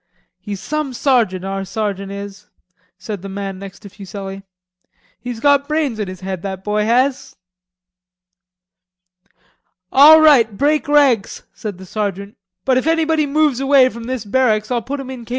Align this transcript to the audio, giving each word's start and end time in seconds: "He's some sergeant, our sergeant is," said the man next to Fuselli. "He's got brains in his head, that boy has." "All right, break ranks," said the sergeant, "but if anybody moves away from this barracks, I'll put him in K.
"He's 0.39 0.59
some 0.59 0.93
sergeant, 0.95 1.45
our 1.45 1.63
sergeant 1.63 2.11
is," 2.11 2.49
said 2.97 3.21
the 3.21 3.29
man 3.29 3.59
next 3.59 3.81
to 3.81 3.89
Fuselli. 3.89 4.41
"He's 5.19 5.39
got 5.39 5.67
brains 5.67 5.99
in 5.99 6.07
his 6.07 6.21
head, 6.21 6.41
that 6.41 6.63
boy 6.63 6.85
has." 6.85 7.35
"All 9.91 10.19
right, 10.19 10.57
break 10.57 10.87
ranks," 10.87 11.43
said 11.53 11.77
the 11.77 11.85
sergeant, 11.85 12.35
"but 12.65 12.77
if 12.77 12.87
anybody 12.87 13.27
moves 13.27 13.59
away 13.59 13.89
from 13.89 14.05
this 14.05 14.25
barracks, 14.25 14.71
I'll 14.71 14.81
put 14.81 14.99
him 14.99 15.11
in 15.11 15.23
K. 15.25 15.29